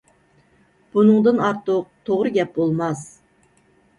بۇنىڭدىن 0.95 1.41
ئارتۇق 1.49 1.85
توغرا 2.09 2.33
گەپ 2.39 2.57
بولماس. 2.57 3.07